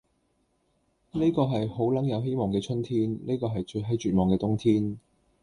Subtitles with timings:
[1.11, 4.97] 呢個係好撚有希望嘅春天，呢個係最閪絕望嘅冬天，